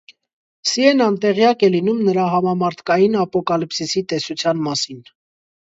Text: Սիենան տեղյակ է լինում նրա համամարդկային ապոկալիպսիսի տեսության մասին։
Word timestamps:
Սիենան 0.69 1.19
տեղյակ 1.25 1.65
է 1.67 1.69
լինում 1.75 1.99
նրա 2.09 2.25
համամարդկային 2.37 3.21
ապոկալիպսիսի 3.27 4.07
տեսության 4.15 4.67
մասին։ 4.71 5.07